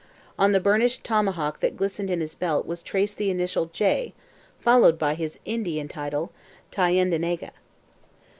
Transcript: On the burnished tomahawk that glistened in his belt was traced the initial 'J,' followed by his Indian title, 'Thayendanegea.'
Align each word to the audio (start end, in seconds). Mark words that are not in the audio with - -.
On 0.39 0.51
the 0.51 0.59
burnished 0.59 1.03
tomahawk 1.03 1.59
that 1.59 1.77
glistened 1.77 2.09
in 2.09 2.21
his 2.21 2.33
belt 2.33 2.65
was 2.65 2.81
traced 2.81 3.17
the 3.19 3.29
initial 3.29 3.67
'J,' 3.67 4.15
followed 4.59 4.97
by 4.97 5.13
his 5.13 5.37
Indian 5.45 5.87
title, 5.87 6.31
'Thayendanegea.' 6.71 7.51